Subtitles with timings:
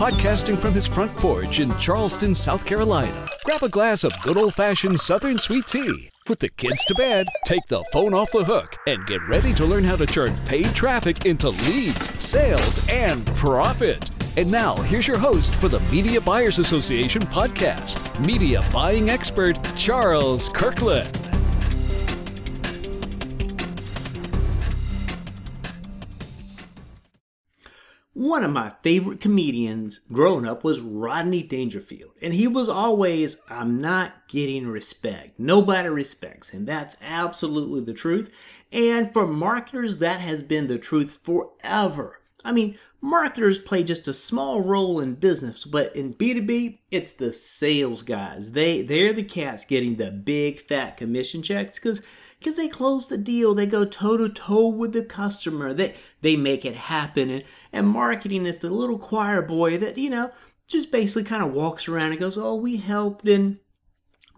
[0.00, 3.26] podcasting from his front porch in Charleston, South Carolina.
[3.44, 6.08] Grab a glass of good old fashioned Southern sweet tea.
[6.24, 9.66] Put the kids to bed, take the phone off the hook, and get ready to
[9.66, 14.08] learn how to turn paid traffic into leads, sales, and profit.
[14.38, 20.48] And now, here's your host for the Media Buyers Association podcast, media buying expert Charles
[20.48, 21.19] Kirkland.
[28.20, 33.80] One of my favorite comedians growing up was Rodney Dangerfield, and he was always, I'm
[33.80, 35.38] not getting respect.
[35.40, 36.66] Nobody respects him.
[36.66, 38.30] That's absolutely the truth.
[38.70, 42.20] And for marketers, that has been the truth forever.
[42.44, 47.32] I mean, marketers play just a small role in business, but in B2B, it's the
[47.32, 48.52] sales guys.
[48.52, 52.02] They they're the cats getting the big fat commission checks because
[52.40, 53.54] because they close the deal.
[53.54, 55.72] They go toe to toe with the customer.
[55.72, 57.30] They they make it happen.
[57.30, 60.30] And and marketing is the little choir boy that you know
[60.66, 63.58] just basically kind of walks around and goes, "Oh, we helped." And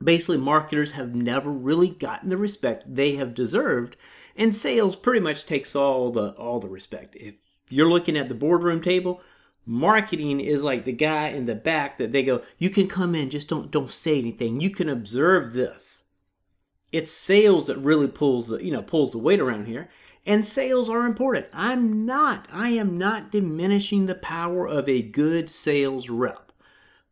[0.03, 3.97] basically, marketers have never really gotten the respect they have deserved.
[4.37, 7.15] And sales pretty much takes all the all the respect.
[7.17, 7.35] If
[7.69, 9.21] you're looking at the boardroom table,
[9.65, 13.31] marketing is like the guy in the back that they go, "You can come in,
[13.31, 14.61] just don't don't say anything.
[14.61, 16.03] You can observe this."
[16.93, 19.89] It's sales that really pulls the you know pulls the weight around here.
[20.25, 21.47] And sales are important.
[21.53, 26.53] I'm not i am not diminishing the power of a good sales rep.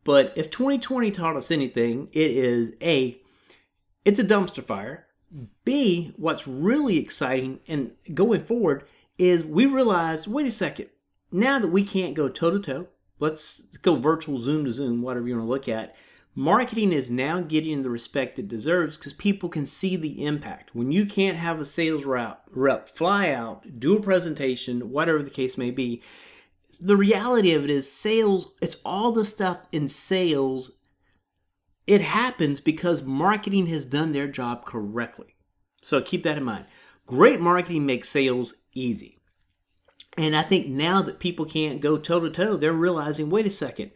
[0.05, 3.21] But if 2020 taught us anything it is a
[4.05, 5.07] it's a dumpster fire.
[5.65, 8.85] B what's really exciting and going forward
[9.19, 10.89] is we realize wait a second
[11.33, 12.89] now that we can't go toe to toe
[13.21, 15.95] let's go virtual zoom to zoom whatever you want to look at
[16.35, 20.75] marketing is now getting the respect it deserves because people can see the impact.
[20.75, 25.59] When you can't have a sales rep, fly out, do a presentation, whatever the case
[25.59, 26.03] may be,
[26.81, 30.73] the reality of it is sales, it's all the stuff in sales.
[31.87, 35.35] It happens because marketing has done their job correctly.
[35.83, 36.67] So keep that in mind.
[37.07, 39.17] Great marketing makes sales easy.
[40.17, 43.51] And I think now that people can't go toe to toe, they're realizing wait a
[43.51, 43.91] second,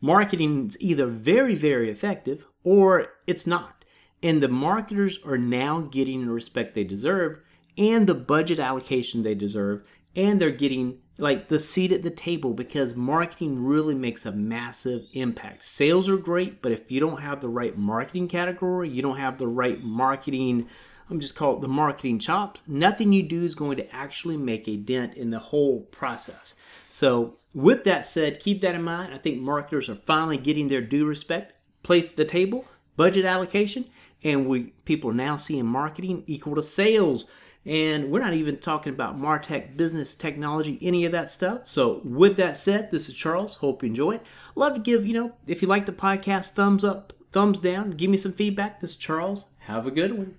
[0.00, 3.84] marketing is either very, very effective or it's not.
[4.22, 7.40] And the marketers are now getting the respect they deserve
[7.78, 9.86] and the budget allocation they deserve.
[10.14, 15.06] And they're getting like the seat at the table because marketing really makes a massive
[15.12, 15.64] impact.
[15.64, 19.38] Sales are great, but if you don't have the right marketing category, you don't have
[19.38, 20.68] the right marketing
[21.08, 22.62] I'm just call it the marketing chops.
[22.66, 26.56] Nothing you do is going to actually make a dent in the whole process.
[26.88, 29.14] So, with that said, keep that in mind.
[29.14, 31.54] I think marketers are finally getting their due respect.
[31.84, 32.64] Place the table,
[32.96, 33.84] budget allocation,
[34.24, 37.26] and we people are now seeing marketing equal to sales.
[37.64, 41.66] And we're not even talking about Martech, business, technology, any of that stuff.
[41.66, 43.56] So, with that said, this is Charles.
[43.56, 44.26] Hope you enjoy it.
[44.54, 47.90] Love to give, you know, if you like the podcast, thumbs up, thumbs down.
[47.92, 48.80] Give me some feedback.
[48.80, 49.46] This is Charles.
[49.58, 50.36] Have a good one.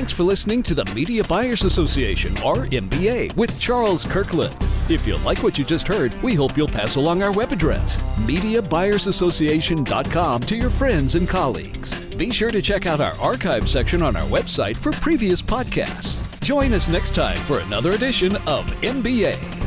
[0.00, 4.56] Thanks for listening to the Media Buyers Association, or MBA, with Charles Kirkland.
[4.88, 7.98] If you like what you just heard, we hope you'll pass along our web address,
[8.20, 11.94] MediaBuyersAssociation.com, to your friends and colleagues.
[12.16, 16.16] Be sure to check out our archive section on our website for previous podcasts.
[16.40, 19.59] Join us next time for another edition of MBA.